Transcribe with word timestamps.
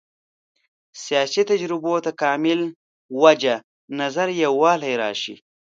سیاسي 1.03 1.41
تجربو 1.51 1.91
تکامل 2.07 2.59
وجه 3.23 3.55
نظر 3.99 4.27
یووالی 4.43 4.93
راشي. 5.01 5.35